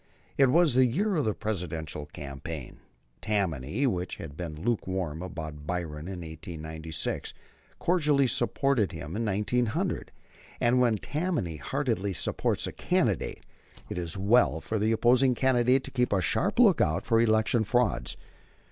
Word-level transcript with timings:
It 0.35 0.49
was 0.49 0.73
the 0.73 0.87
year 0.87 1.15
of 1.15 1.25
the 1.25 1.35
Presidential 1.35 2.07
campaign. 2.07 2.79
Tammany, 3.21 3.85
which 3.85 4.15
had 4.15 4.35
been 4.35 4.63
lukewarm 4.63 5.21
about 5.21 5.67
Bryan 5.67 6.07
in 6.07 6.21
1896, 6.21 7.35
cordially 7.77 8.25
supported 8.25 8.93
him 8.93 9.15
in 9.15 9.23
1900; 9.23 10.11
and 10.59 10.79
when 10.81 10.97
Tammany 10.97 11.57
heartily 11.57 12.13
supports 12.13 12.65
a 12.65 12.71
candidate 12.71 13.45
it 13.89 13.99
is 13.99 14.17
well 14.17 14.59
for 14.59 14.79
the 14.79 14.91
opposing 14.91 15.35
candidate 15.35 15.83
to 15.83 15.91
keep 15.91 16.11
a 16.11 16.19
sharp 16.19 16.57
lookout 16.57 17.05
for 17.05 17.21
election 17.21 17.63
frauds. 17.63 18.17